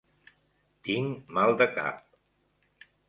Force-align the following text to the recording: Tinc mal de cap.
Tinc 0.87 1.29
mal 1.39 1.53
de 1.63 1.67
cap. 1.77 2.03